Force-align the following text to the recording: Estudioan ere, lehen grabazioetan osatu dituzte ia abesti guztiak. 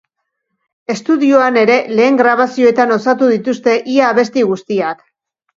Estudioan 0.93 1.59
ere, 1.65 1.75
lehen 1.99 2.17
grabazioetan 2.23 2.97
osatu 2.97 3.29
dituzte 3.35 3.79
ia 3.99 4.11
abesti 4.15 4.49
guztiak. 4.55 5.07